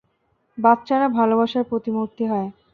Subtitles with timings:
[0.57, 2.49] বাচ্চারা ভালোবাসার প্রতিমূর্তি হয়।